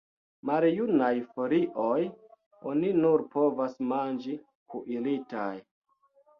[0.49, 1.99] Maljunaj folioj
[2.73, 4.37] oni nur povas manĝi
[4.75, 5.51] kuiritaj.